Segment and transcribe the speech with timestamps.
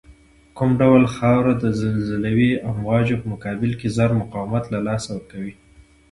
[0.57, 5.53] کوم ډول خاوره د زلزلوي امواجو په مقابل کې زر مقاومت له لاسه ورکوی